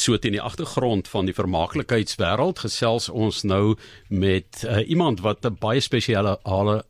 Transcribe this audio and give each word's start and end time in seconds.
so 0.00 0.16
teen 0.18 0.32
die 0.36 0.42
agtergrond 0.42 1.08
van 1.08 1.28
die 1.28 1.34
vermaaklikheidswêreld 1.36 2.62
gesels 2.64 3.08
ons 3.08 3.42
nou 3.44 3.76
met 4.08 4.64
uh, 4.64 4.80
iemand 4.88 5.20
wat 5.20 5.44
'n 5.44 5.56
baie 5.60 5.80
spesiale 5.80 6.38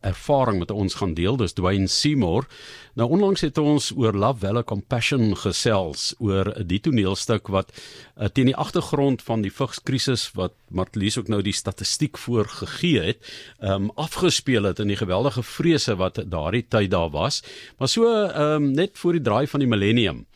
ervaring 0.01 0.59
met 0.59 0.71
ons 0.71 0.95
gaan 0.95 1.15
deel. 1.15 1.37
Dis 1.37 1.53
Dwayne 1.53 1.89
Seymour. 1.89 2.47
Nou 2.95 3.11
onlangs 3.11 3.41
het 3.41 3.59
ons 3.59 3.93
oor 3.97 4.13
Love 4.13 4.41
Valley 4.47 4.63
Compassion 4.63 5.37
gesels 5.37 6.15
oor 6.19 6.65
die 6.67 6.81
toneelstuk 6.81 7.49
wat 7.49 7.73
uh, 7.73 8.27
teen 8.27 8.47
die 8.51 8.57
agtergrond 8.57 9.23
van 9.23 9.43
die 9.43 9.53
vigskrisis 9.53 10.31
wat 10.35 10.53
Martlies 10.69 11.19
ook 11.19 11.29
nou 11.29 11.43
die 11.43 11.53
statistiek 11.53 12.19
voorgegee 12.19 13.01
het, 13.01 13.19
um, 13.61 13.91
afgespeel 13.95 14.65
het 14.65 14.79
in 14.79 14.89
die 14.89 14.97
geweldige 14.97 15.43
vrese 15.43 15.97
wat 15.97 16.23
daardie 16.31 16.67
tyd 16.69 16.91
daar 16.91 17.11
was. 17.11 17.43
Maar 17.79 17.89
so 17.89 18.07
um, 18.07 18.71
net 18.73 18.99
voor 18.99 19.13
die 19.13 19.23
draai 19.23 19.47
van 19.47 19.61
die 19.61 19.69
millennium 19.69 20.27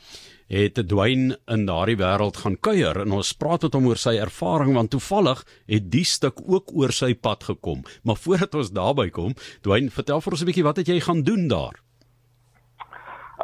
het 0.48 0.80
Dwayne 0.88 1.38
in 1.48 1.66
daardie 1.66 1.96
wêreld 1.96 2.36
gaan 2.36 2.56
kuier 2.60 3.00
en 3.00 3.12
ons 3.12 3.32
praat 3.32 3.62
met 3.62 3.74
hom 3.74 3.86
oor 3.86 4.00
sy 4.00 4.16
ervaring 4.20 4.74
want 4.74 4.90
toevallig 4.90 5.44
het 5.66 5.90
die 5.90 6.04
stuk 6.04 6.40
ook 6.44 6.74
oor 6.76 6.92
sy 6.92 7.14
pad 7.14 7.44
gekom. 7.44 7.84
Maar 8.04 8.16
voordat 8.16 8.54
ons 8.54 8.70
daarby 8.70 9.08
kom, 9.10 9.34
Dwayne, 9.62 9.90
vertel 9.90 10.20
vir 10.20 10.32
ons 10.32 10.42
'n 10.42 10.46
bietjie 10.46 10.68
wat 10.68 10.76
het 10.76 10.88
jy 10.88 11.00
gaan 11.00 11.22
doen 11.22 11.48
daar? 11.48 11.80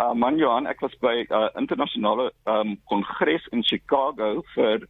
Uh 0.01 0.15
man 0.15 0.37
Johan, 0.37 0.67
ek 0.67 0.81
was 0.81 0.95
by 1.01 1.27
'n 1.29 1.35
uh, 1.35 1.49
internasionale 1.57 2.33
um 2.47 2.79
kongres 2.85 3.47
in 3.53 3.63
Chicago 3.65 4.43
vir 4.55 4.87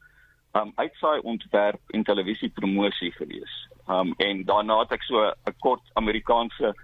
um 0.55 0.73
uitsaai 0.77 1.20
ontwerp 1.23 1.81
en 1.91 2.05
televisiepromosie 2.05 3.12
gewees. 3.12 3.69
Um 3.89 4.15
en 4.19 4.45
daarna 4.45 4.79
het 4.81 4.92
ek 4.92 5.03
so 5.03 5.17
'n 5.23 5.55
kort 5.59 5.83
Amerikaanse 5.95 6.75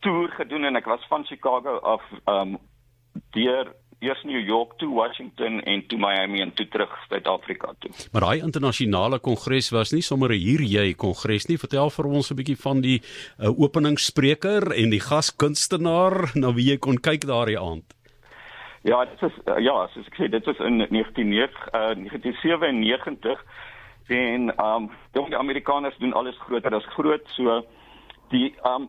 toer 0.00 0.28
gedoen 0.28 0.64
en 0.64 0.76
ek 0.76 0.86
was 0.86 1.06
van 1.08 1.24
Chicago 1.24 1.78
af 1.78 2.02
um 2.26 2.58
deur 3.30 3.74
eers 4.00 4.22
New 4.24 4.40
York 4.40 4.76
toe 4.78 4.88
Washington 4.94 5.60
en 5.60 5.86
toe 5.86 5.98
Miami 5.98 6.40
en 6.40 6.52
toe 6.54 6.68
terug 6.68 6.92
Suid-Afrika 7.08 7.72
toe. 7.78 7.90
Maar 8.12 8.28
daai 8.28 8.42
internasionale 8.46 9.18
kongres 9.18 9.70
was 9.74 9.92
nie 9.92 10.02
sommer 10.02 10.30
hier 10.30 10.62
jy 10.62 10.92
kongres 10.94 11.48
nie. 11.48 11.58
Vertel 11.58 11.90
vir 11.90 12.06
ons 12.06 12.30
'n 12.30 12.38
bietjie 12.38 12.56
van 12.56 12.80
die 12.80 13.00
uh, 13.00 13.50
openingsspreker 13.50 14.72
en 14.72 14.90
die 14.90 15.02
gaskunstenaar 15.02 16.30
na 16.34 16.52
wie 16.54 16.70
jy 16.70 16.78
kon 16.78 16.98
kyk 16.98 17.26
daardie 17.26 17.58
aand. 17.58 17.94
Ja, 18.82 19.04
dit 19.04 19.22
is 19.22 19.34
uh, 19.46 19.58
ja, 19.58 19.88
soos 19.92 20.06
ek 20.06 20.14
sê, 20.14 20.28
dit 20.30 20.44
was 20.46 20.58
in 20.62 20.78
1997 20.78 21.66
uh, 21.74 21.94
1997 21.98 23.42
en 24.08 24.54
ehm 24.54 24.88
um, 24.88 25.26
die 25.28 25.36
Amerikaners 25.36 25.96
doen 25.98 26.14
alles 26.14 26.38
groter 26.46 26.74
as 26.74 26.86
groot, 26.94 27.26
so 27.34 27.64
die 28.30 28.54
ehm 28.62 28.86
um, 28.86 28.88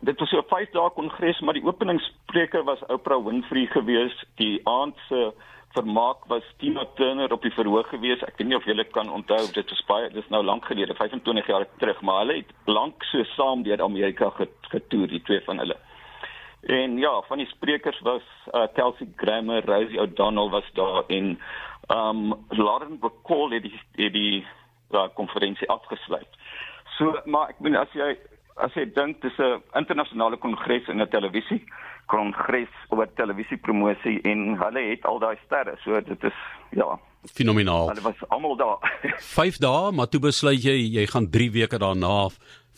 dit 0.00 0.18
was 0.18 0.28
so 0.28 0.38
'n 0.38 0.48
5 0.48 0.70
dae 0.70 0.90
kongres, 0.90 1.40
maar 1.40 1.54
die 1.54 1.64
openingsspreker 1.64 2.64
was 2.64 2.86
Oprah 2.86 3.24
Winfrey 3.24 3.66
geweest. 3.66 4.24
Die 4.36 4.60
aand 4.64 4.96
se 5.08 5.32
vermaak 5.76 6.24
was 6.26 6.42
Tina 6.58 6.84
Turner 6.94 7.32
op 7.32 7.42
die 7.42 7.52
verhoog 7.52 7.88
geweest. 7.88 8.22
Ek 8.22 8.38
weet 8.38 8.48
nie 8.48 8.56
of 8.56 8.64
julle 8.64 8.84
kan 8.84 9.10
onthou, 9.12 9.42
dit 9.52 9.70
was 9.70 9.84
baie 9.88 10.10
dis 10.14 10.28
nou 10.28 10.42
lank 10.44 10.64
gelede, 10.64 10.94
25 10.94 11.46
jaar 11.46 11.66
terug, 11.78 12.00
maar 12.00 12.22
hulle 12.24 12.36
het 12.40 12.52
lank 12.64 13.04
so 13.10 13.24
saam 13.34 13.62
deur 13.62 13.82
Amerika 13.82 14.30
getoer, 14.70 15.08
die 15.08 15.22
twee 15.22 15.42
van 15.44 15.58
hulle. 15.58 15.76
En 16.66 16.98
ja, 16.98 17.22
van 17.28 17.38
die 17.38 17.46
sprekers 17.46 18.00
was 18.00 18.22
uh, 18.52 18.66
Kelsey 18.74 19.08
Grammer, 19.16 19.64
Rosie 19.66 20.00
O'Donnell 20.00 20.50
was 20.50 20.70
daar 20.74 21.04
en 21.06 21.38
um 21.88 22.34
Lauren 22.48 22.98
Bacall 22.98 23.52
het 23.54 23.62
die 23.62 23.80
het 23.94 24.12
die 24.12 24.46
uh, 24.90 25.06
konferensie 25.14 25.68
afgesluit. 25.70 26.40
So, 26.96 27.20
maar 27.24 27.52
ek 27.52 27.60
bedoel 27.60 27.84
as 27.84 27.94
jy 27.94 28.16
as 28.56 28.72
jy 28.74 28.86
dink 28.96 29.20
dis 29.22 29.38
'n 29.38 29.62
internasionale 29.74 30.36
kongres 30.36 30.88
in 30.88 31.00
'n 31.00 31.08
televisie 31.08 31.62
kongres 32.06 32.72
oor 32.88 33.08
televisiepromosie 33.18 34.20
en 34.30 34.56
hulle 34.60 34.82
het 34.90 35.04
al 35.04 35.18
daai 35.18 35.36
sterre 35.44 35.76
so 35.82 36.00
dit 36.00 36.24
is 36.24 36.38
ja. 36.70 36.98
Fenomenaal. 37.26 37.88
Hulle 37.88 38.02
was 38.02 38.28
almal 38.28 38.56
daar. 38.56 38.78
5 39.38 39.58
dae 39.58 39.92
maar 39.92 40.08
toe 40.08 40.20
besluit 40.20 40.62
jy 40.62 40.76
jy 40.98 41.06
gaan 41.06 41.30
3 41.30 41.50
weke 41.50 41.78
daarna 41.78 42.30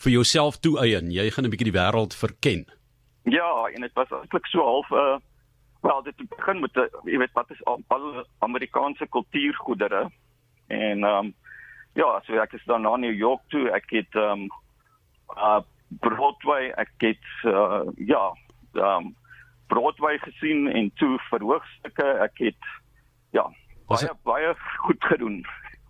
vir 0.03 0.11
jouself 0.11 0.59
toe 0.59 0.79
eien 0.83 1.11
jy 1.11 1.29
gaan 1.29 1.45
'n 1.45 1.53
bietjie 1.53 1.71
die 1.71 1.79
wêreld 1.79 2.13
verken. 2.15 2.65
Ja 3.23 3.69
en 3.73 3.81
dit 3.81 3.93
was 3.93 4.11
eintlik 4.11 4.45
so 4.45 4.63
half 4.63 4.89
'n 4.91 4.95
uh, 4.95 5.13
eh, 5.13 5.19
wel 5.81 6.03
dit 6.03 6.29
begin 6.29 6.59
met 6.59 6.75
'n 6.75 6.89
jy 7.05 7.17
weet 7.17 7.33
wat 7.33 7.51
is 7.51 7.65
al, 7.65 7.81
al 7.87 8.25
Amerikaanse 8.39 9.07
kultuurgoedere. 9.07 10.09
En 10.67 11.03
ehm 11.03 11.25
um, 11.25 11.33
ja 11.93 12.21
so 12.25 12.33
ek 12.33 12.53
is 12.53 12.65
dan 12.65 12.81
na 12.81 12.95
New 12.95 13.13
York 13.13 13.41
toe. 13.47 13.69
Ek 13.69 13.89
het 13.89 14.15
ehm 14.15 14.31
um, 14.31 14.49
uh 15.37 15.61
Broadway 16.01 16.69
ek 16.77 16.91
het 16.97 17.31
uh 17.43 17.87
ja 17.97 18.33
um 18.73 19.15
Broadway 19.69 20.17
gesien 20.17 20.67
en 20.67 20.91
toe 20.97 21.17
verhoogstukke 21.29 22.07
ek 22.25 22.45
het 22.45 22.69
ja 23.35 23.45
baie 23.89 24.05
het, 24.05 24.21
baie 24.23 24.53
goed 24.85 25.03
gedoen 25.11 25.41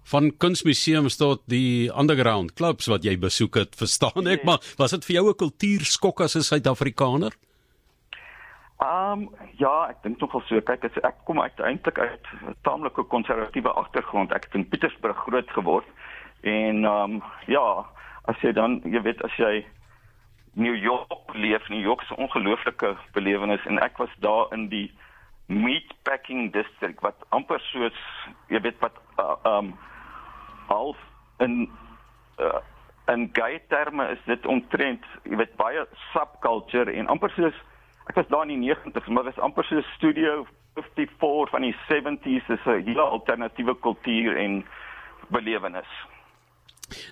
van 0.09 0.31
kunsmuseums 0.37 1.19
tot 1.19 1.43
die 1.51 1.91
underground 1.91 2.53
clubs 2.53 2.87
wat 2.87 3.03
jy 3.03 3.17
besoek 3.19 3.55
het 3.55 3.75
verstaan 3.75 4.27
ek 4.27 4.43
nee. 4.43 4.45
maar 4.45 4.63
was 4.77 4.95
dit 4.95 5.05
vir 5.05 5.19
jou 5.19 5.29
'n 5.29 5.41
kultuurskok 5.43 6.21
as 6.21 6.35
'n 6.35 6.47
Suid-Afrikaner 6.47 7.35
Um 8.79 9.25
ja, 9.59 9.89
ek 9.91 9.97
dink 10.03 10.21
nogal 10.23 10.39
so. 10.47 10.61
Kyk, 10.63 10.85
ek 11.03 11.17
kom 11.27 11.41
uiteindelik 11.43 11.97
uit 11.99 12.27
'n 12.47 12.55
taamlike 12.63 13.03
konservatiewe 13.11 13.71
agtergrond. 13.75 14.31
Ek 14.31 14.45
het 14.45 14.55
in 14.55 14.69
Pietersburg 14.69 15.17
groot 15.17 15.49
geword 15.51 15.85
en 16.41 16.85
um 16.85 17.21
ja, 17.47 17.85
as 18.23 18.39
jy 18.39 18.53
dan 18.55 18.79
jy 18.85 19.01
weet 19.01 19.21
as 19.23 19.35
jy 19.35 19.65
New 20.59 20.75
York 20.75 21.33
leef, 21.33 21.69
New 21.69 21.81
York 21.81 22.01
is 22.01 22.09
'n 22.09 22.21
ongelooflike 22.25 22.95
belewenis 23.13 23.65
en 23.65 23.79
ek 23.79 23.97
was 23.97 24.13
daar 24.19 24.51
in 24.51 24.67
die 24.69 24.91
meatpacking 25.45 26.51
district 26.53 27.01
wat 27.01 27.15
amper 27.29 27.59
soos 27.59 27.97
jy 28.47 28.61
weet 28.61 28.79
wat 28.79 28.99
uh, 29.17 29.35
um 29.43 29.73
half 30.67 30.97
in 31.39 31.69
uh, 32.37 32.61
in 33.07 33.29
gay 33.33 33.61
terme 33.67 34.05
is 34.09 34.21
dit 34.25 34.45
omtrent 34.45 35.05
jy 35.23 35.35
weet 35.35 35.55
baie 35.55 35.87
subculture 36.13 36.91
en 36.91 37.07
amper 37.07 37.33
soos 37.33 37.55
ek 38.09 38.15
was 38.15 38.27
daar 38.27 38.45
in 38.45 38.61
die 38.61 38.69
90s 38.69 39.07
maar 39.07 39.23
dit 39.23 39.37
is 39.37 39.43
amper 39.43 39.65
soos 39.65 39.95
studio 39.95 40.45
54 40.75 41.49
van 41.49 41.61
die 41.61 41.75
70s 41.87 42.47
is 42.47 42.65
'n 42.65 42.83
hele 42.85 43.01
alternatiewe 43.01 43.79
kultuur 43.79 44.37
en 44.37 44.65
belewenis. 45.27 45.91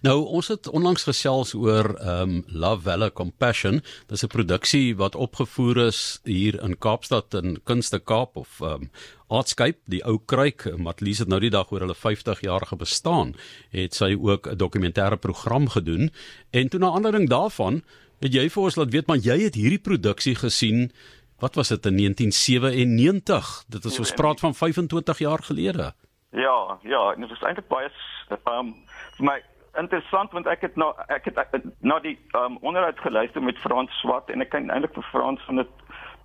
Nou 0.01 0.25
ons 0.25 0.47
het 0.47 0.67
onlangs 0.69 1.03
gesels 1.03 1.53
oor 1.53 1.93
um 2.01 2.43
Love 2.47 2.81
Valley 2.81 3.11
Compassion. 3.11 3.81
Dis 4.07 4.23
'n 4.23 4.27
produksie 4.27 4.95
wat 4.95 5.15
opgevoer 5.15 5.77
is 5.87 6.19
hier 6.23 6.61
in 6.63 6.77
Kaapstad 6.77 7.33
in 7.33 7.59
Kunste 7.63 7.99
Kaap 7.99 8.35
of 8.35 8.61
um 8.61 8.89
Artscape, 9.27 9.79
die 9.85 10.03
ou 10.05 10.19
kruik. 10.25 10.77
Matlies 10.77 11.19
het 11.19 11.27
nou 11.27 11.39
die 11.39 11.49
dag 11.49 11.71
oor 11.71 11.79
hulle 11.79 11.95
50 11.95 12.41
jarige 12.41 12.75
bestaan 12.75 13.35
het 13.71 13.93
sy 13.93 14.15
ook 14.15 14.47
'n 14.47 14.57
dokumentêre 14.57 15.17
program 15.17 15.67
gedoen 15.69 16.11
en 16.51 16.69
toe 16.69 16.79
na 16.79 16.91
aanleiding 16.91 17.29
daarvan 17.29 17.83
het 18.19 18.33
jy 18.33 18.49
vir 18.49 18.63
ons 18.63 18.75
laat 18.75 18.91
weet 18.91 19.07
maar 19.07 19.17
jy 19.17 19.43
het 19.43 19.55
hierdie 19.55 19.81
produksie 19.81 20.35
gesien. 20.35 20.91
Wat 21.39 21.55
was 21.55 21.67
dit 21.67 21.85
in 21.85 21.95
1997? 21.95 23.63
Dit 23.67 23.85
is 23.85 23.99
ons 23.99 24.11
praat 24.11 24.39
van 24.39 24.55
25 24.55 25.19
jaar 25.19 25.43
gelede. 25.43 25.93
Ja, 26.31 26.79
ja, 26.81 27.15
dit 27.15 27.29
was 27.29 27.41
eintlik 27.41 27.67
baie 27.67 27.89
um 28.29 28.73
vir 29.17 29.25
my 29.25 29.37
interessant 29.77 30.31
want 30.31 30.47
ek 30.47 30.61
het 30.61 30.75
nou 30.75 30.91
ek 31.13 31.29
het 31.29 31.65
na 31.81 31.99
die 31.99 32.17
um, 32.37 32.57
onderhoud 32.61 32.99
geluister 32.99 33.43
met 33.43 33.59
Frans 33.63 33.91
Swart 34.01 34.29
en 34.29 34.41
ek 34.41 34.49
kan 34.53 34.69
eintlik 34.69 34.93
vir 34.97 35.09
Frans 35.11 35.43
van 35.49 35.61
dit 35.61 35.73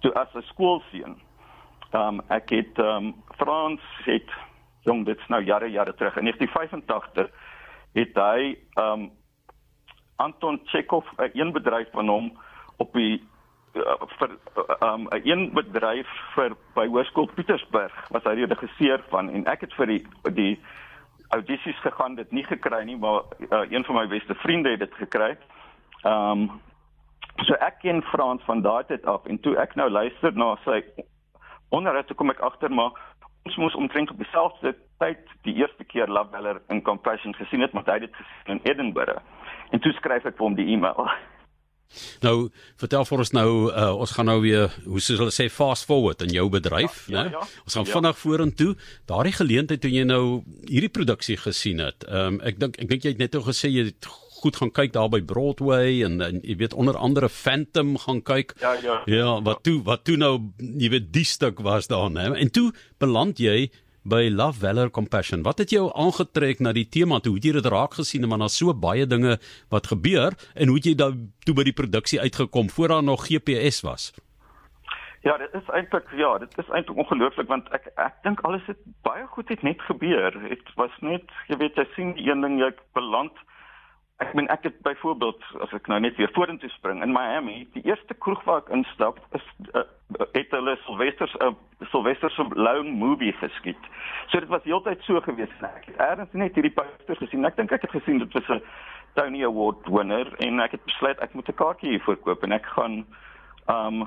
toe 0.01 0.13
as 0.15 0.35
'n 0.35 0.43
skoolseun. 0.53 1.17
Ehm 1.93 2.09
um, 2.09 2.23
ek 2.29 2.51
het 2.51 2.79
ehm 2.79 3.07
um, 3.07 3.15
Frans 3.37 3.83
het 4.05 4.31
jong 4.83 5.05
dit's 5.07 5.29
nou 5.29 5.43
jare 5.43 5.71
jare 5.71 5.95
terug 5.95 6.17
in 6.17 6.25
1985 6.25 7.31
het 7.93 8.15
hy 8.15 8.57
ehm 8.75 8.87
um, 8.93 9.11
Anton 10.17 10.61
Chekhov 10.65 11.07
'n 11.19 11.31
een 11.33 11.53
bedryf 11.53 11.91
van 11.93 12.09
hom 12.09 12.39
op 12.77 12.93
die 12.93 13.23
uh, 13.75 13.95
vir 14.19 14.31
ehm 14.81 15.01
um, 15.01 15.09
'n 15.11 15.29
een 15.29 15.51
bedryf 15.53 16.09
vir 16.35 16.57
by 16.75 16.87
Hoërskool 16.87 17.29
Pietersburg 17.35 18.09
was 18.09 18.25
hy 18.25 18.35
die 18.35 18.47
regisseur 18.55 19.03
van 19.09 19.31
en 19.31 19.47
ek 19.47 19.61
het 19.61 19.75
vir 19.75 19.87
die 19.87 20.03
die 20.33 20.61
audisies 21.33 21.81
gegaan, 21.81 22.15
dit 22.15 22.31
nie 22.31 22.45
gekry 22.45 22.83
nie, 22.85 22.97
maar 22.97 23.23
uh, 23.49 23.65
een 23.71 23.85
van 23.85 23.95
my 23.95 24.07
beste 24.07 24.35
vriende 24.45 24.71
het 24.75 24.85
dit 24.85 25.01
gekry. 25.05 25.37
Ehm 26.03 26.45
um, 26.45 26.51
so 27.47 27.57
ek 27.65 27.79
ken 27.81 28.03
Frans 28.03 28.43
van 28.45 28.61
daardie 28.61 28.97
tyd 28.97 29.07
af 29.09 29.25
en 29.27 29.39
toe 29.41 29.55
ek 29.57 29.75
nou 29.75 29.89
luister 29.91 30.35
na 30.37 30.51
sy 30.67 30.83
onderhoud 31.73 32.07
toe 32.07 32.17
kom 32.17 32.31
ek 32.31 32.43
agter 32.45 32.71
maar 32.71 32.93
ons 33.49 33.57
moes 33.57 33.75
omtrent 33.75 34.11
op 34.11 34.19
dieselfde 34.21 34.75
tyd 35.03 35.31
die 35.47 35.55
eerste 35.55 35.85
keer 35.85 36.07
Love 36.07 36.31
Weller 36.31 36.61
in 36.69 36.83
Compassion 36.83 37.35
gesien 37.35 37.65
het, 37.65 37.73
maar 37.73 37.87
hy 37.87 37.99
het 37.99 38.07
dit 38.07 38.19
gesien 38.21 38.59
in 38.59 38.61
Edinburgh. 38.71 39.23
En 39.71 39.81
toe 39.81 39.93
skryf 39.97 40.29
ek 40.29 40.37
vir 40.37 40.47
hom 40.47 40.59
die 40.59 40.69
e-mail. 40.75 41.09
Nou, 42.25 42.37
vertel 42.81 43.07
vir 43.09 43.25
ons 43.25 43.33
nou, 43.37 43.49
uh, 43.71 43.91
ons 44.05 44.15
gaan 44.17 44.29
nou 44.31 44.39
weer, 44.45 44.73
hoe 44.87 45.03
sou 45.03 45.19
hulle 45.21 45.35
sê, 45.35 45.49
fast 45.53 45.87
forward 45.89 46.23
in 46.27 46.35
jou 46.35 46.49
bedryf, 46.53 47.05
ja, 47.07 47.23
né? 47.23 47.33
Ja, 47.33 47.43
ja, 47.43 47.63
ons 47.67 47.79
gaan 47.79 47.89
ja. 47.89 47.93
vinnig 47.97 48.19
vorentoe. 48.19 48.73
Daardie 49.11 49.37
geleentheid 49.37 49.83
toe 49.83 49.93
jy 49.93 50.05
nou 50.09 50.25
hierdie 50.69 50.93
produksie 50.93 51.39
gesien 51.41 51.83
het. 51.85 52.07
Ehm 52.09 52.37
um, 52.37 52.43
ek 52.43 52.59
dink 52.61 52.79
ek 52.83 52.91
dink 52.91 53.07
jy 53.07 53.15
het 53.15 53.23
net 53.23 53.37
nou 53.37 53.45
gesê 53.47 53.71
jy 53.71 53.89
het 53.91 54.11
goed 54.43 54.59
gaan 54.59 54.73
kyk 54.75 54.95
daar 54.97 55.11
by 55.13 55.21
Broadway 55.23 56.01
en, 56.07 56.19
en 56.25 56.41
jy 56.43 56.57
weet 56.63 56.75
onder 56.75 56.97
andere 56.99 57.29
Phantom 57.31 57.95
gaan 58.03 58.23
kyk. 58.27 58.57
Ja, 58.63 58.75
ja. 58.83 58.97
Ja, 59.07 59.37
wat 59.47 59.63
toe 59.67 59.79
wat 59.87 60.05
toe 60.09 60.19
nou 60.19 60.33
jy 60.59 60.91
weet 60.97 61.13
die 61.15 61.27
stuk 61.29 61.63
was 61.63 61.87
daar, 61.93 62.11
né? 62.11 62.27
En 62.35 62.51
toe 62.51 62.71
beland 63.03 63.39
jy 63.43 63.71
by 64.03 64.29
Love 64.31 64.59
Valor 64.59 64.91
Compassion. 64.91 65.43
Wat 65.43 65.59
het 65.59 65.71
jou 65.71 65.91
aangetrek 65.95 66.61
na 66.61 66.73
die 66.73 66.89
tema 66.89 67.21
toe? 67.21 67.35
Hoe 67.35 67.41
het 67.41 67.47
jy 67.47 67.55
dit 67.59 67.71
raak 67.71 67.95
gesien 67.95 68.27
want 68.29 68.43
daar's 68.43 68.59
so 68.59 68.75
baie 68.75 69.07
dinge 69.07 69.39
wat 69.71 69.87
gebeur 69.87 70.35
en 70.55 70.69
hoe 70.69 70.77
het 70.77 70.91
jy 70.91 70.95
dan 70.99 71.31
toe 71.47 71.55
by 71.55 71.67
die 71.69 71.77
produksie 71.77 72.21
uitgekom 72.21 72.71
voor 72.71 72.89
daar 72.89 73.07
nog 73.07 73.27
GPS 73.29 73.83
was? 73.87 74.11
Ja, 75.23 75.37
dit 75.39 75.55
is 75.55 75.69
eintlik 75.71 76.11
ja, 76.19 76.39
dit 76.43 76.59
is 76.59 76.71
eintlik 76.75 76.99
ongelooflik 76.99 77.47
want 77.49 77.71
ek 77.71 77.87
ek 77.95 78.19
dink 78.27 78.43
alles 78.43 78.67
het 78.67 78.81
baie 79.07 79.27
goed 79.31 79.49
het 79.55 79.63
net 79.63 79.83
gebeur. 79.87 80.35
Dit 80.49 80.75
was 80.75 80.95
net, 81.01 81.31
jy 81.47 81.61
weet, 81.63 81.79
jy 81.79 81.87
sien 81.95 82.15
die 82.19 82.27
een 82.27 82.43
ding 82.43 82.59
jy 82.59 82.73
beland 82.99 83.39
ek 84.23 84.35
meen 84.39 84.49
ek 84.55 84.67
het 84.69 84.79
byvoorbeeld 84.87 85.43
as 85.65 85.73
ek 85.77 85.89
nou 85.91 85.99
net 86.01 86.17
weer 86.21 86.31
vorentoe 86.37 86.71
spring 86.71 87.03
in 87.03 87.13
Miami, 87.15 87.67
die 87.75 87.83
eerste 87.89 88.15
kroeg 88.15 88.43
waar 88.47 88.63
ek 88.63 88.71
instap 88.77 89.19
is 89.39 89.45
uh, 89.75 89.85
het 90.37 90.55
hulle 90.55 90.77
Sylvester 90.85 91.29
se 91.33 91.41
uh, 91.43 91.53
Sylvester 91.91 92.31
se 92.31 92.47
Lone 92.55 92.91
Movie 92.91 93.33
geskiet. 93.41 93.91
So 94.31 94.41
dit 94.41 94.51
was 94.53 94.65
heeltyd 94.69 95.03
so 95.07 95.21
gewees 95.27 95.53
en 95.59 95.69
ek 95.71 95.91
het 95.91 96.01
ergens 96.07 96.35
net 96.45 96.59
hierdie 96.59 96.75
poster 96.77 97.19
gesien. 97.19 97.47
Ek 97.49 97.59
dink 97.59 97.75
ek 97.75 97.87
het 97.89 97.97
gesien 97.97 98.23
dit 98.23 98.39
was 98.39 98.51
'n 98.57 98.63
Tony 99.19 99.45
Award 99.45 99.89
wenner 99.89 100.31
en 100.47 100.61
ek 100.61 100.79
het 100.79 100.85
besluit 100.85 101.19
ek 101.21 101.35
moet 101.35 101.49
'n 101.49 101.61
kaartjie 101.63 101.91
hiervoor 101.97 102.17
koop 102.17 102.43
en 102.43 102.53
ek 102.53 102.67
gaan 102.77 103.05
um 103.69 104.03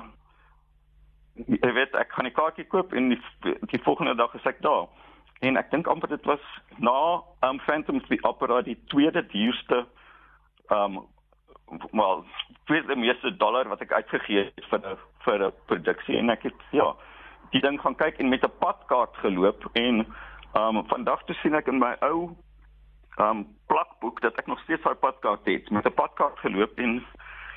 ek 1.36 1.74
weet 1.74 1.94
ek 1.94 2.12
gaan 2.12 2.26
'n 2.26 2.38
kaartjie 2.40 2.66
koop 2.66 2.92
en 2.92 3.08
die, 3.08 3.22
die 3.72 3.82
volgende 3.82 4.14
dag 4.14 4.34
is 4.34 4.46
ek 4.46 4.62
daar. 4.62 4.88
En 5.40 5.56
ek 5.56 5.70
dink 5.70 5.86
amper 5.86 6.08
dit 6.08 6.24
was 6.24 6.40
na 6.78 7.20
um 7.44 7.60
Phantom 7.60 7.96
of 7.96 8.08
the 8.08 8.18
Opera 8.22 8.62
die 8.62 8.78
tweede 8.86 9.26
duurste 9.26 9.86
um 10.70 11.06
wel 11.92 12.24
vir 12.66 12.86
die 12.86 12.96
meeste 12.96 13.36
dollar 13.36 13.68
wat 13.68 13.80
ek 13.80 13.92
uitgegee 13.92 14.44
het 14.44 14.66
vir 14.70 14.80
'n 14.80 14.98
vir 15.24 15.46
'n 15.46 15.52
produksie. 15.66 16.18
En 16.18 16.30
ek 16.30 16.42
het 16.42 16.60
ja 16.70 16.94
die 17.50 17.60
ding 17.60 17.80
gaan 17.80 17.96
kyk 17.96 18.18
en 18.18 18.28
met 18.28 18.44
'n 18.44 18.58
padkaart 18.58 19.16
geloop 19.16 19.64
en 19.72 20.06
um 20.54 20.86
vandag 20.88 21.24
toe 21.24 21.34
sien 21.34 21.54
ek 21.54 21.66
in 21.68 21.78
my 21.78 21.96
ou 22.00 22.36
um 23.18 23.46
plakboek 23.66 24.20
dat 24.20 24.38
ek 24.38 24.46
nog 24.46 24.60
steeds 24.60 24.82
daai 24.82 24.94
padkaart 24.94 25.44
het. 25.44 25.70
Met 25.70 25.86
'n 25.86 25.94
padkaart 25.94 26.38
geloop 26.38 26.78
en 26.78 27.06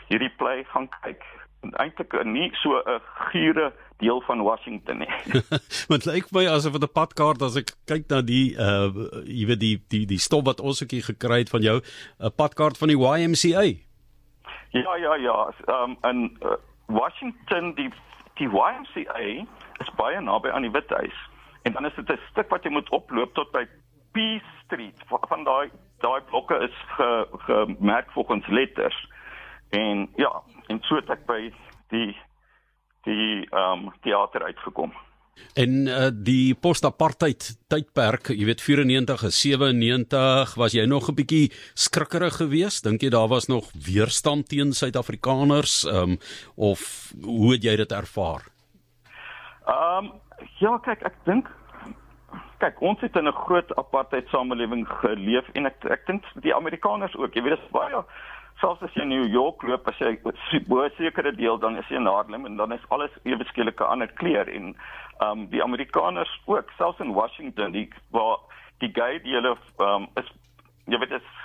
hierdie 0.07 0.35
play 0.37 0.63
gaan 0.63 0.89
kyk 1.01 1.23
eintlik 1.61 2.23
nie 2.25 2.51
so 2.61 2.79
'n 2.79 3.01
gure 3.31 3.73
deel 3.97 4.21
van 4.21 4.41
Washington 4.41 4.97
nie. 4.97 5.13
Want 5.91 6.05
lyk 6.05 6.31
my 6.31 6.47
asof 6.47 6.71
dit 6.71 6.83
'n 6.83 6.93
padkaart 6.93 7.41
as 7.41 7.55
ek 7.55 7.75
kyk 7.85 8.07
na 8.09 8.21
die 8.21 8.55
uh 8.55 8.89
jy 9.25 9.45
weet 9.47 9.59
die 9.59 9.77
die 9.87 10.05
die 10.05 10.19
stof 10.19 10.45
wat 10.45 10.59
ons 10.59 10.81
ookie 10.83 11.03
gekry 11.03 11.43
het 11.43 11.49
van 11.49 11.61
jou 11.61 11.81
'n 12.19 12.31
padkaart 12.35 12.77
van 12.77 12.87
die 12.87 12.97
YMCA. 12.97 13.65
Ja 14.71 14.95
ja 14.95 15.15
ja, 15.15 15.53
um 15.67 15.97
in 16.03 16.37
uh, 16.41 16.55
Washington 16.87 17.75
die 17.75 17.89
die 18.35 18.47
YMCA 18.47 19.45
is 19.79 19.91
baie 19.95 20.21
naby 20.21 20.49
aan 20.49 20.61
die 20.61 20.71
Withuis. 20.71 21.17
En 21.63 21.73
dan 21.73 21.85
is 21.85 21.95
dit 21.95 22.09
'n 22.09 22.19
stuk 22.31 22.49
wat 22.49 22.63
jy 22.63 22.71
moet 22.71 22.89
oploop 22.89 23.33
tot 23.33 23.51
by 23.51 23.65
P 24.11 24.41
Street. 24.63 24.97
Van 25.07 25.43
daai 25.43 25.69
daai 25.99 26.21
blokke 26.21 26.55
is 26.55 26.75
gemerk 27.45 28.05
ge 28.05 28.13
volgens 28.13 28.47
letters. 28.47 29.07
En 29.69 30.09
ja, 30.15 30.31
en 30.67 30.81
so 30.81 30.95
het 30.95 31.09
ek 31.09 31.25
by 31.25 31.53
die 31.93 32.17
die 33.07 33.45
ehm 33.49 33.87
um, 33.87 33.93
teater 34.03 34.43
uitgekom. 34.43 34.91
En 35.55 35.87
uh, 35.87 36.09
die 36.13 36.55
post-apartheid 36.55 37.45
tydperk, 37.71 38.33
jy 38.35 38.45
weet 38.49 38.61
94 38.61 39.23
en 39.23 39.33
97, 39.33 40.55
was 40.59 40.75
jy 40.75 40.85
nog 40.85 41.09
'n 41.09 41.15
bietjie 41.15 41.51
skrikkerig 41.73 42.35
geweest? 42.41 42.83
Dink 42.83 43.01
jy 43.01 43.09
daar 43.09 43.27
was 43.27 43.47
nog 43.47 43.71
weerstand 43.71 44.49
teen 44.49 44.73
Suid-Afrikaners, 44.73 45.85
ehm 45.85 45.95
um, 45.95 46.17
of 46.55 47.13
hoe 47.23 47.53
het 47.53 47.63
jy 47.63 47.75
dit 47.75 47.91
ervaar? 47.91 48.51
Ehm 49.65 50.05
um, 50.05 50.11
ja, 50.59 50.77
kyk, 50.77 51.01
ek 51.03 51.15
dink 51.25 51.47
kyk, 52.59 52.81
ons 52.81 52.99
het 53.01 53.15
in 53.15 53.27
'n 53.27 53.41
groot 53.45 53.75
apartheid 53.75 54.27
samelewing 54.27 54.87
geleef 54.87 55.47
en 55.53 55.65
ek 55.65 55.85
ek 55.85 56.05
dink 56.05 56.23
die 56.41 56.55
Amerikaners 56.55 57.15
ook. 57.15 57.33
Jy 57.33 57.41
weet 57.41 57.55
dit 57.55 57.65
is 57.65 57.71
baie 57.71 58.03
selfs 58.59 58.83
as 58.83 58.93
jy 58.95 59.03
in 59.05 59.09
New 59.09 59.27
York 59.27 59.63
loop, 59.63 59.87
as 59.87 59.99
jy 59.99 60.17
bo 60.67 60.87
sekere 60.97 61.31
deel 61.35 61.59
dan 61.59 61.77
is 61.77 61.87
jy 61.89 61.99
in 61.99 62.09
Harlem 62.09 62.45
en 62.45 62.57
dan 62.59 62.75
is 62.75 62.87
alles 62.89 63.11
ewe 63.23 63.45
skielik 63.51 63.81
'n 63.81 63.91
ander 63.95 64.11
kleur 64.21 64.47
en 64.47 64.75
ehm 65.19 65.31
um, 65.31 65.47
die 65.49 65.63
Amerikaners 65.63 66.31
ook, 66.45 66.71
selfs 66.77 66.99
in 66.99 67.13
Washington, 67.13 67.71
die 67.71 67.89
waar 68.11 68.37
die 68.79 68.91
gay 68.93 69.19
die 69.19 69.35
hulle 69.35 69.55
ehm 69.55 69.87
um, 69.87 70.07
is 70.15 70.31
jy 70.85 70.99
weet 70.99 71.09
dit 71.09 71.35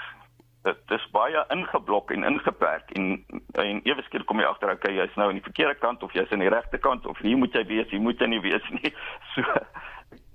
dit 0.64 0.92
is 0.96 1.10
baie 1.12 1.44
ingeblok 1.52 2.10
en 2.10 2.24
ingeperk 2.24 2.90
en 2.96 3.24
en 3.60 3.80
ewe 3.84 4.02
skielik 4.02 4.26
kom 4.26 4.40
jy 4.40 4.46
agter 4.48 4.72
okay 4.72 4.94
jy's 4.96 5.16
nou 5.20 5.28
aan 5.28 5.40
die 5.40 5.48
verkeerde 5.48 5.74
kant 5.74 6.02
of 6.02 6.14
jy's 6.16 6.32
aan 6.32 6.44
die 6.44 6.54
regte 6.54 6.78
kant 6.78 7.06
of 7.06 7.18
hier 7.18 7.36
moet 7.36 7.52
jy 7.52 7.66
wees 7.68 7.90
hier 7.90 8.00
moet 8.00 8.20
jy 8.20 8.26
nie 8.32 8.40
wees 8.40 8.70
nie. 8.70 8.92
So 9.34 9.42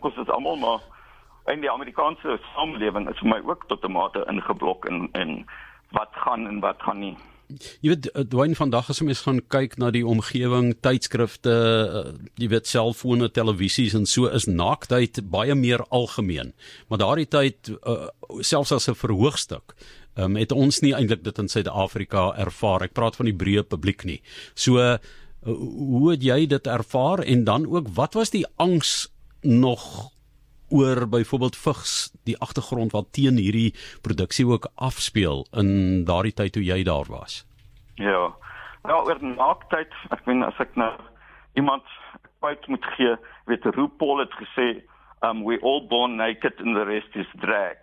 kos 0.03 0.15
dit 0.15 0.29
almal 0.29 0.59
maar 0.61 0.85
in 1.53 1.63
die 1.63 1.71
Amerikaanse 1.71 2.37
samelewing 2.53 3.09
is 3.09 3.19
vir 3.23 3.29
my 3.31 3.39
ook 3.47 3.65
tot 3.67 3.85
'n 3.85 3.91
mate 3.91 4.25
ingeblok 4.29 4.85
en 4.85 5.09
en 5.13 5.47
wat 5.91 6.13
gaan 6.24 6.47
en 6.47 6.59
wat 6.59 6.81
gaan 6.86 7.00
nie. 7.00 7.18
Jy 7.81 7.95
weet 7.95 8.07
eh, 8.12 8.24
Dwayne 8.30 8.53
vandag 8.53 8.91
as 8.94 9.01
ons 9.01 9.24
gaan 9.25 9.39
kyk 9.50 9.80
na 9.81 9.89
die 9.89 10.03
omgewing, 10.06 10.75
tydskrifte, 10.86 11.53
eh, 11.53 12.12
jy 12.38 12.50
weet 12.51 12.69
selfone, 12.69 13.31
televisies 13.33 13.95
en 13.97 14.06
so 14.06 14.30
is 14.30 14.45
naaktheid 14.45 15.18
baie 15.33 15.56
meer 15.57 15.81
algemeen. 15.89 16.53
Maar 16.89 17.01
daardie 17.01 17.25
tyd 17.25 17.71
uh, 17.80 18.12
selfs 18.45 18.71
as 18.71 18.89
'n 18.89 18.94
verhoogstuk 18.94 19.74
um, 20.15 20.38
het 20.38 20.51
ons 20.51 20.81
nie 20.86 20.94
eintlik 20.94 21.24
dit 21.24 21.41
in 21.41 21.50
Suid-Afrika 21.50 22.33
ervaar. 22.38 22.86
Ek 22.86 22.94
praat 22.94 23.18
van 23.18 23.25
die 23.25 23.36
breë 23.36 23.65
publiek 23.65 24.06
nie. 24.06 24.21
So 24.53 24.77
uh, 24.77 25.00
hoe 25.45 26.12
het 26.12 26.24
jy 26.24 26.45
dit 26.51 26.68
ervaar 26.68 27.24
en 27.24 27.44
dan 27.47 27.65
ook 27.65 27.89
wat 27.95 28.13
was 28.13 28.30
die 28.30 28.45
angs 28.57 29.09
nog 29.41 30.12
oor 30.69 31.07
byvoorbeeld 31.10 31.57
vigs 31.57 32.12
die 32.24 32.38
agtergrond 32.38 32.92
wat 32.92 33.13
teen 33.13 33.38
hierdie 33.38 33.74
produksie 34.01 34.48
ook 34.48 34.69
afspeel 34.75 35.45
in 35.51 36.06
daardie 36.06 36.33
tyd 36.33 36.54
toe 36.54 36.63
jy 36.63 36.83
daar 36.83 37.10
was. 37.10 37.45
Ja. 37.95 38.30
Nou 38.83 39.00
oor 39.06 39.19
naaktheid, 39.24 39.94
ek 40.16 40.25
meen 40.25 40.44
as 40.44 40.60
ek 40.60 40.75
nou 40.80 40.94
iemand 41.60 41.83
uit 42.39 42.68
moet 42.68 42.86
gee, 42.95 43.16
weet 43.45 43.66
RuPaul 43.66 44.24
het 44.24 44.36
gesê, 44.39 44.69
um 45.21 45.44
we 45.44 45.60
all 45.62 45.81
born 45.88 46.16
naked 46.16 46.62
and 46.63 46.75
the 46.75 46.86
rest 46.88 47.15
is 47.15 47.27
drag. 47.44 47.77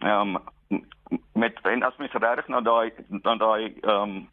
Um 0.00 0.38
met 1.32 1.58
en 1.62 1.82
as 1.82 1.96
mens 1.96 2.12
regtig 2.12 2.48
na 2.48 2.60
daai 2.60 2.92
na 3.08 3.34
daai 3.34 3.74
um 3.82 4.28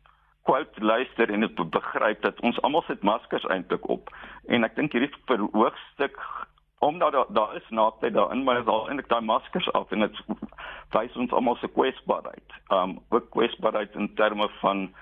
quote 0.45 0.83
luister 0.83 1.31
en 1.31 1.39
dit 1.39 1.69
begryp 1.71 2.21
dat 2.21 2.41
ons 2.41 2.59
almal 2.61 2.83
sit 2.87 3.03
maskers 3.03 3.45
eintlik 3.49 3.87
op 3.89 4.11
en 4.45 4.67
ek 4.67 4.75
dink 4.75 4.93
hierdie 4.93 5.13
verhoogstuk 5.29 6.19
omdat 6.85 7.11
daar 7.11 7.25
daar 7.29 7.55
is 7.55 7.69
naaktheid 7.69 8.13
daarin 8.13 8.43
maar 8.43 8.59
is 8.59 8.65
al 8.65 8.87
eintlik 8.87 9.09
daai 9.09 9.21
maskers 9.21 9.71
af 9.71 9.91
en 9.91 9.99
dit 9.99 10.21
wys 10.95 11.15
ons 11.15 11.31
almal 11.31 11.55
se 11.55 11.67
kwesbaarheid. 11.67 12.55
Um 12.69 12.99
ook 13.09 13.29
kwesbaarheid 13.29 13.95
in 13.95 14.13
terme 14.15 14.49
van 14.59 14.93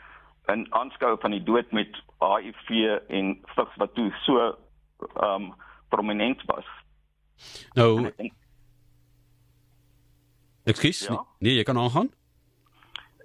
'n 0.48 0.68
aanskou 0.70 1.18
van 1.20 1.32
die 1.32 1.44
dood 1.44 1.72
met 1.72 2.04
HIV 2.20 2.70
en 3.08 3.40
vigs 3.56 3.76
wat 3.76 3.94
toe 3.94 4.12
so 4.24 4.56
um 5.24 5.54
prominent 5.90 6.42
was. 6.46 6.66
Nou 7.74 8.12
Ekskuus? 10.64 11.08
Ja? 11.08 11.26
Nee, 11.40 11.56
jy 11.56 11.64
kan 11.64 11.78
aangaan. 11.78 12.12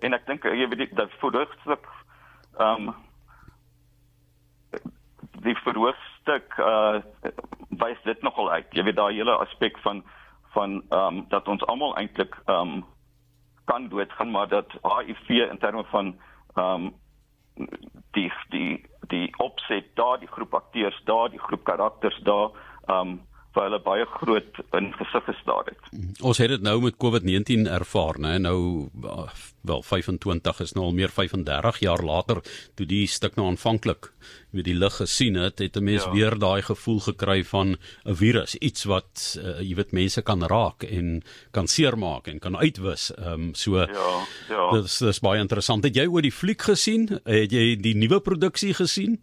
En 0.00 0.12
ek 0.12 0.26
dink 0.26 0.42
jy 0.42 0.68
weet 0.68 0.96
dat 0.96 1.10
vooruitsig 1.18 1.78
um 2.58 2.94
die 5.42 5.56
verhoogstuk 6.28 6.58
uh 6.58 7.02
wys 7.78 7.98
dit 8.04 8.22
nogal 8.22 8.50
uit. 8.50 8.66
Jy 8.74 8.82
weet 8.82 8.96
daai 8.96 9.14
hele 9.14 9.36
aspek 9.38 9.78
van 9.84 10.04
van 10.54 10.82
ehm 10.88 11.16
um, 11.16 11.24
dat 11.28 11.48
ons 11.48 11.64
almal 11.66 11.96
eintlik 11.96 12.34
ehm 12.46 12.72
um, 12.72 12.84
kan 13.64 13.88
doodgaan, 13.88 14.30
maar 14.30 14.48
dat 14.48 14.72
HIV 14.82 15.28
in 15.28 15.58
terme 15.58 15.84
van 15.84 16.18
ehm 16.54 16.88
um, 16.88 16.94
die 18.12 18.32
die 18.48 18.86
die 19.08 19.34
opset 19.38 19.94
daar, 19.94 20.18
die 20.18 20.28
groep 20.28 20.54
akteurs 20.54 21.00
daar, 21.04 21.30
die 21.30 21.40
groep 21.40 21.64
karakters 21.64 22.18
daar 22.22 22.50
ehm 22.86 23.08
um, 23.08 23.20
vir 23.58 23.66
hulle 23.66 23.80
baie 23.82 24.06
groot 24.06 24.60
in 24.78 24.92
gesig 24.94 25.24
gestaar 25.26 25.66
het. 25.66 25.90
Ons 26.22 26.38
het 26.38 26.52
dit 26.52 26.62
nou 26.62 26.76
met 26.84 26.96
COVID-19 27.02 27.66
ervaar, 27.74 28.18
né? 28.22 28.36
Nou 28.42 28.88
wel 29.68 29.82
25 29.82 30.60
is 30.64 30.74
nou 30.76 30.86
al 30.88 30.94
meer 30.96 31.10
35 31.12 31.80
jaar 31.82 32.02
later 32.06 32.40
toe 32.78 32.86
die 32.88 33.04
stuk 33.10 33.36
nou 33.36 33.48
aanvanklik 33.50 34.12
met 34.54 34.64
die 34.68 34.76
lig 34.78 34.94
gesien 35.00 35.36
het, 35.36 35.58
het 35.58 35.76
'n 35.76 35.84
mens 35.84 36.04
ja. 36.04 36.12
weer 36.14 36.38
daai 36.38 36.62
gevoel 36.62 37.00
gekry 37.00 37.44
van 37.44 37.76
'n 38.04 38.14
virus, 38.14 38.54
iets 38.54 38.84
wat 38.84 39.36
uh, 39.38 39.60
jy 39.60 39.74
weet 39.74 39.92
mense 39.92 40.22
kan 40.22 40.42
raak 40.42 40.82
en 40.82 41.22
kan 41.50 41.66
seermaak 41.66 42.28
en 42.28 42.38
kan 42.38 42.56
uitwis. 42.56 43.10
Ehm 43.14 43.32
um, 43.32 43.54
so 43.54 43.76
Ja, 43.78 43.86
ja. 44.48 44.70
Dit 44.70 44.84
is, 44.84 45.00
is 45.00 45.20
baie 45.20 45.40
interessant. 45.40 45.84
Het 45.84 45.96
jy 45.96 46.06
oor 46.06 46.22
die 46.22 46.32
fliek 46.32 46.62
gesien? 46.62 47.20
Het 47.24 47.52
jy 47.52 47.76
die 47.76 47.94
nuwe 47.94 48.20
produksie 48.20 48.74
gesien? 48.74 49.20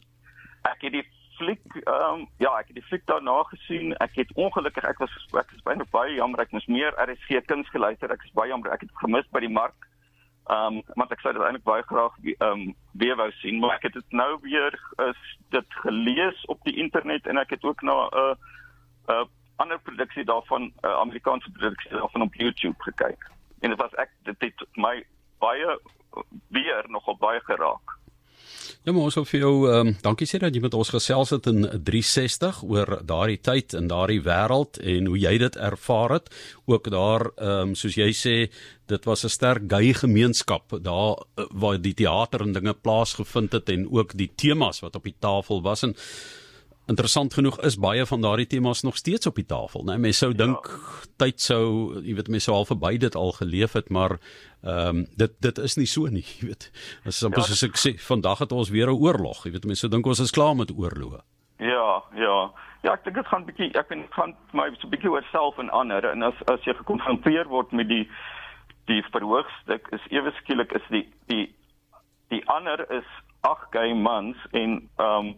Ek 0.62 0.82
het 0.82 0.92
die 0.92 1.06
fliek 1.38 1.76
ehm 1.84 2.20
um, 2.20 2.28
ja, 2.38 2.52
ek 2.60 2.68
het 2.72 2.78
die 2.80 2.88
fliek 2.90 3.06
daarna 3.06 3.44
gesien. 3.50 3.96
Ek 4.04 4.16
het 4.16 4.32
ongelukkig 4.36 4.84
ek 4.84 5.02
was 5.04 5.16
ek 5.42 5.52
is 5.56 5.64
baie 5.64 5.88
baie 5.92 6.16
jammer 6.16 6.42
ek 6.44 6.52
moes 6.52 6.66
meer 6.66 6.96
RSG 7.02 7.42
kuns 7.46 7.70
geluister. 7.70 8.12
Ek 8.12 8.24
is 8.24 8.34
baie 8.34 8.50
jammer 8.50 8.74
ek 8.74 8.88
het 8.88 8.96
gemis 9.04 9.28
by 9.32 9.44
die 9.46 9.52
mark. 9.52 9.88
Ehm 10.46 10.78
um, 10.78 10.82
want 10.96 11.12
ek 11.12 11.24
sou 11.24 11.34
dit 11.34 11.42
eintlik 11.42 11.66
baie 11.66 11.84
graag 11.90 12.18
ehm 12.24 12.52
um, 12.52 12.76
weer 12.94 13.16
wou 13.18 13.32
sien, 13.42 13.60
maar 13.60 13.78
ek 13.78 13.90
het 13.90 13.98
dit 13.98 14.12
nou 14.12 14.38
weer 14.42 14.78
is 15.08 15.24
dit 15.56 15.80
gelees 15.86 16.46
op 16.54 16.62
die 16.70 16.78
internet 16.84 17.28
en 17.28 17.42
ek 17.42 17.58
het 17.58 17.64
ook 17.64 17.82
na 17.82 17.96
'n 18.06 18.22
uh, 18.22 18.36
'n 19.08 19.14
uh, 19.14 19.26
ander 19.58 19.80
produksie 19.80 20.26
daarvan 20.26 20.62
'n 20.62 20.74
uh, 20.86 21.00
Amerikaanse 21.02 21.52
produksie 21.52 21.92
daarvan 21.92 22.22
op 22.22 22.34
YouTube 22.34 22.84
gekyk. 22.84 23.30
En 23.62 23.70
dit 23.70 23.80
was 23.80 23.94
ek 23.94 24.12
dit 24.24 24.36
het 24.40 24.68
my 24.76 25.04
baie 25.40 25.80
weer 26.48 26.86
nogal 26.88 27.18
baie 27.18 27.40
geraak. 27.40 27.98
Ja, 28.86 28.94
maar 28.94 29.08
ons 29.10 29.16
wil 29.18 29.26
vir 29.26 29.40
jou 29.40 29.54
ehm 29.66 29.88
um, 29.88 29.96
dankie 30.06 30.28
sê 30.30 30.38
dat 30.38 30.54
jy 30.54 30.60
met 30.62 30.76
ons 30.78 30.92
gesels 30.94 31.32
het 31.34 31.48
in 31.50 31.64
360 31.88 32.60
oor 32.70 32.92
daardie 33.10 33.40
tyd 33.42 33.74
en 33.74 33.88
daardie 33.90 34.20
wêreld 34.22 34.78
en 34.78 35.10
hoe 35.10 35.18
jy 35.18 35.32
dit 35.42 35.56
ervaar 35.58 36.14
het. 36.20 36.30
Ook 36.70 36.92
daar 36.94 37.26
ehm 37.34 37.72
um, 37.72 37.74
soos 37.74 37.98
jy 37.98 38.12
sê, 38.14 38.36
dit 38.86 39.10
was 39.10 39.26
'n 39.26 39.34
sterk 39.34 39.66
gay 39.74 39.90
gemeenskap 39.94 40.78
daar 40.86 41.18
uh, 41.18 41.48
waar 41.50 41.82
die 41.82 41.96
teater 41.98 42.46
en 42.46 42.54
dinge 42.54 42.74
plaasgevind 42.74 43.58
het 43.58 43.70
en 43.70 43.90
ook 43.90 44.14
die 44.14 44.30
temas 44.36 44.80
wat 44.86 44.96
op 44.96 45.04
die 45.04 45.18
tafel 45.20 45.64
was 45.64 45.82
en 45.82 45.96
interessant 46.88 47.34
genoeg 47.34 47.60
is 47.66 47.78
baie 47.82 48.06
van 48.06 48.22
daardie 48.22 48.48
temas 48.48 48.84
nog 48.84 48.98
steeds 48.98 49.28
op 49.28 49.36
die 49.36 49.46
tafel, 49.46 49.84
né? 49.84 49.96
Nee, 49.96 50.06
mense 50.08 50.26
sou 50.26 50.34
dink 50.34 50.68
ja. 50.70 51.06
tyd 51.18 51.42
sou, 51.42 51.66
jy 52.02 52.16
weet, 52.18 52.28
mense 52.28 52.50
sou 52.50 52.58
al 52.58 52.68
verby 52.70 52.98
dit 53.02 53.16
al 53.16 53.32
geleef 53.40 53.74
het, 53.74 53.90
maar 53.90 54.20
ehm 54.66 54.88
um, 54.88 55.06
dit 55.18 55.34
dit 55.42 55.58
is 55.58 55.78
nie 55.78 55.88
so 55.88 56.10
nie, 56.10 56.26
jy 56.40 56.52
weet. 56.52 56.70
As 57.06 57.22
ja, 57.22 57.32
soos 57.42 57.64
ek 57.64 57.82
sê, 57.82 57.96
vandag 58.02 58.46
het 58.46 58.52
ons 58.52 58.70
weer 58.70 58.90
'n 58.90 59.02
oorlog, 59.02 59.46
jy 59.46 59.52
weet, 59.58 59.66
mense 59.66 59.90
dink 59.90 60.06
ons 60.06 60.20
is 60.20 60.32
klaar 60.32 60.56
met 60.56 60.72
oorloë. 60.72 61.22
Ja, 61.60 62.04
ja. 62.16 62.52
Ja, 62.86 62.94
ek 62.94 63.04
dink 63.04 63.16
dit 63.16 63.28
gaan 63.28 63.46
bietjie 63.46 63.72
ek 63.74 63.88
vind 63.90 64.06
gaan 64.14 64.36
my 64.54 64.70
so 64.78 64.88
bietjie 64.88 65.10
oor 65.10 65.26
self 65.32 65.58
en 65.58 65.70
ander 65.74 66.06
en 66.06 66.24
as 66.24 66.38
as 66.52 66.62
jy 66.68 66.74
gekonfronteer 66.78 67.48
word 67.50 67.72
met 67.72 67.90
die 67.90 68.06
die 68.86 69.02
verhoogstuk 69.10 69.88
is 69.98 70.06
ewe 70.14 70.34
skielik 70.42 70.76
is 70.78 70.86
die 70.94 71.08
die 71.32 71.48
die 72.30 72.44
ander 72.46 72.86
is 72.94 73.08
ag 73.42 73.64
gay 73.74 73.94
mans 73.94 74.38
en 74.52 74.78
ehm 75.00 75.34
um, 75.34 75.36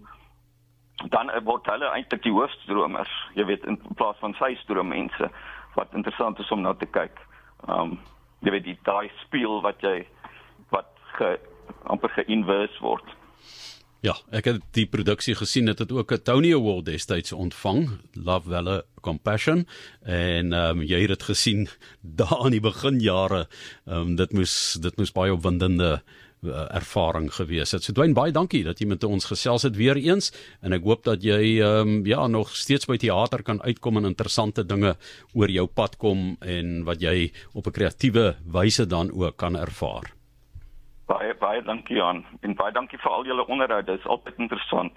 dan 1.06 1.30
word 1.46 1.68
hulle 1.70 1.90
eintlik 1.94 2.24
die 2.24 2.34
hoofstromers, 2.34 3.12
jy 3.38 3.46
weet 3.46 3.66
in 3.70 3.78
plaas 4.00 4.18
van 4.20 4.34
sy 4.40 4.56
stroommense 4.64 5.30
wat 5.76 5.94
interessant 5.94 6.40
is 6.40 6.52
om 6.52 6.62
na 6.66 6.74
te 6.74 6.90
kyk. 6.90 7.20
Um 7.70 8.00
jy 8.46 8.54
weet 8.54 8.68
die 8.68 8.80
daai 8.86 9.10
speel 9.24 9.62
wat 9.66 9.82
jy 9.82 10.06
wat 10.74 10.90
ge, 11.18 11.38
amper 11.90 12.14
geïnvers 12.18 12.76
word. 12.82 13.16
Ja, 14.06 14.14
ek 14.30 14.46
het 14.46 14.66
die 14.78 14.86
produksie 14.86 15.34
gesien, 15.36 15.66
dit 15.66 15.80
het 15.80 15.92
ook 15.92 16.12
'n 16.14 16.22
Tony 16.24 16.54
Award 16.54 16.86
destyds 16.86 17.34
ontvang, 17.34 18.00
Love 18.14 18.50
Valley 18.50 18.84
Compassion 19.02 19.68
en 20.06 20.54
ehm 20.54 20.80
um, 20.80 20.82
jy 20.82 21.00
het 21.02 21.10
dit 21.10 21.24
gesien 21.24 21.68
daar 22.20 22.46
in 22.46 22.52
die 22.52 22.62
beginjare. 22.62 23.48
Ehm 23.86 23.98
um, 23.98 24.16
dit 24.16 24.34
moes 24.34 24.78
dit 24.82 24.98
moes 24.98 25.12
baie 25.12 25.34
opwindende 25.34 26.02
uh, 26.44 26.66
ervaring 26.76 27.30
gewees 27.34 27.72
het. 27.72 27.84
So 27.84 27.94
Dwayne, 27.94 28.14
baie 28.18 28.32
dankie 28.32 28.64
dat 28.66 28.82
jy 28.82 28.88
met 28.88 29.04
ons 29.04 29.26
gesels 29.26 29.66
het 29.68 29.78
weer 29.78 29.98
eens 29.98 30.32
en 30.62 30.76
ek 30.78 30.86
hoop 30.86 31.04
dat 31.08 31.24
jy 31.24 31.58
ehm 31.62 31.98
um, 31.98 32.06
ja 32.06 32.28
nog 32.28 32.54
steeds 32.56 32.88
by 32.88 32.98
teater 32.98 33.44
kan 33.44 33.62
uitkom 33.62 33.98
en 33.98 34.12
interessante 34.12 34.66
dinge 34.66 34.96
oor 35.34 35.50
jou 35.50 35.68
pad 35.68 35.98
kom 35.98 36.38
en 36.42 36.84
wat 36.86 37.02
jy 37.02 37.32
op 37.54 37.68
'n 37.68 37.72
kreatiewe 37.72 38.36
wyse 38.46 38.86
dan 38.86 39.12
ook 39.12 39.38
kan 39.38 39.56
ervaar. 39.56 40.14
Baie 41.08 41.34
baie 41.40 41.62
dankie 41.64 42.02
aan 42.04 42.26
en 42.42 42.56
baie 42.56 42.74
dankie 42.74 43.00
vir 43.00 43.12
al 43.12 43.26
julle 43.26 43.48
onderhoude. 43.48 43.92
Dit 43.92 44.00
is 44.00 44.06
altyd 44.06 44.36
interessant. 44.38 44.94